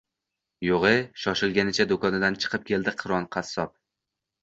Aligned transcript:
–Yo‘g‘-e!– 0.67 0.93
shoshganicha 1.27 1.89
do‘konidan 1.93 2.41
chiqib 2.43 2.69
keldi 2.73 2.97
Qiron 3.05 3.33
qassob 3.39 3.81